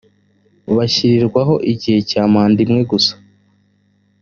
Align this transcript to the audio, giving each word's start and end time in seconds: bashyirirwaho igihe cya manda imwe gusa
bashyirirwaho 0.75 1.53
igihe 1.71 1.99
cya 2.09 2.23
manda 2.31 2.59
imwe 2.65 2.81
gusa 2.91 3.13